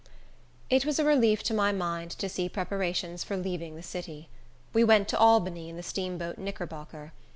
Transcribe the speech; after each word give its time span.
It 0.67 0.83
was 0.83 0.97
a 0.97 1.05
relief 1.05 1.43
to 1.43 1.53
my 1.53 1.71
mind 1.71 2.09
to 2.09 2.27
see 2.27 2.49
preparations 2.49 3.23
for 3.23 3.37
leaving 3.37 3.75
the 3.75 3.83
city. 3.83 4.29
We 4.73 4.83
went 4.83 5.07
to 5.09 5.17
Albany 5.19 5.69
in 5.69 5.77
the 5.77 5.83
steamboat 5.83 6.39
Knickerbocker. 6.39 7.11